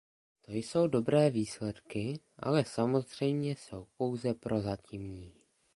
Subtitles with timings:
[0.41, 5.33] To jsou dobré výsledky, ale samozřejmě jsou pouze prozatímní.